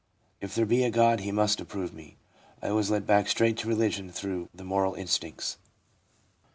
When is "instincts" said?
4.95-5.59